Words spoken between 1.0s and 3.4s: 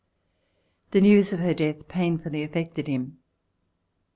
news of her death painfully affected him.